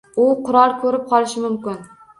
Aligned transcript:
U 0.21 0.23
qurol 0.47 0.75
ko’rib 0.81 1.07
qolishi 1.15 1.47
mumkin. 1.49 1.83